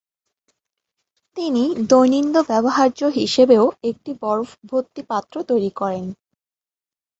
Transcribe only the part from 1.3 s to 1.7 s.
তিনি